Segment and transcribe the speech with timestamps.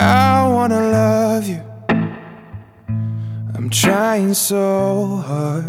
[0.00, 1.60] I wanna love you.
[3.54, 5.66] I'm trying so hard,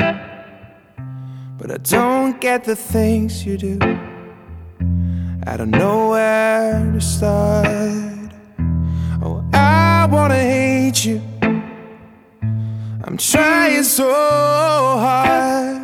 [1.58, 3.80] but I don't get the things you do.
[5.48, 7.66] I don't know where to start.
[9.24, 11.22] Oh, I wanna hate you.
[13.04, 14.12] I'm trying so
[15.06, 15.82] hard.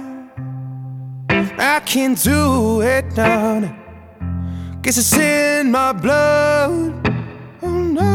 [1.57, 3.75] I can't do it now.
[4.83, 6.93] Guess it's in my blood.
[7.63, 8.14] Oh no,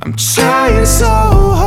[0.00, 1.57] I'm trying so